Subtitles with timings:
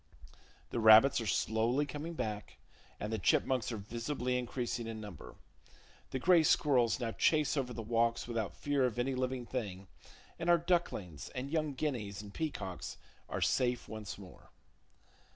[0.71, 2.57] The rabbits are slowly coming back,
[2.99, 5.35] and the chipmunks are visibly increasing in number.
[6.09, 9.85] The gray squirrels now chase over the walks without fear of any living thing,
[10.39, 12.97] and our ducklings and young guineas and peacocks
[13.29, 14.49] are safe once more.